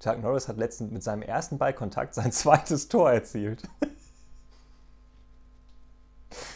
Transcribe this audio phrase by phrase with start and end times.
[0.00, 3.62] Chuck Norris hat letztens mit seinem ersten Ballkontakt sein zweites Tor erzielt.